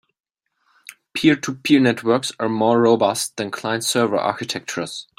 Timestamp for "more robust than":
2.49-3.51